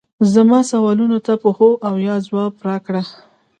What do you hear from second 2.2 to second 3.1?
ځواب راکړه